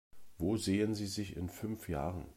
[0.39, 2.25] Wo sehen Sie sich in fünf Jahren?